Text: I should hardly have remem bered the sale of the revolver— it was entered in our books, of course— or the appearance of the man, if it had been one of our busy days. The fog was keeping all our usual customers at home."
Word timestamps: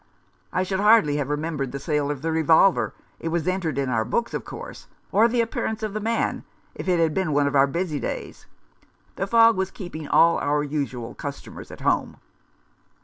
I 0.51 0.63
should 0.63 0.79
hardly 0.79 1.17
have 1.17 1.27
remem 1.27 1.59
bered 1.59 1.71
the 1.71 1.77
sale 1.79 2.09
of 2.09 2.23
the 2.23 2.31
revolver— 2.31 2.95
it 3.19 3.27
was 3.27 3.47
entered 3.47 3.77
in 3.77 3.87
our 3.87 4.03
books, 4.03 4.33
of 4.33 4.43
course— 4.43 4.87
or 5.11 5.27
the 5.27 5.41
appearance 5.41 5.83
of 5.83 5.93
the 5.93 5.99
man, 5.99 6.43
if 6.73 6.87
it 6.87 6.99
had 6.99 7.13
been 7.13 7.33
one 7.33 7.45
of 7.45 7.55
our 7.55 7.67
busy 7.67 7.99
days. 7.99 8.47
The 9.15 9.27
fog 9.27 9.57
was 9.57 9.69
keeping 9.69 10.07
all 10.07 10.39
our 10.39 10.63
usual 10.63 11.13
customers 11.13 11.69
at 11.69 11.81
home." 11.81 12.17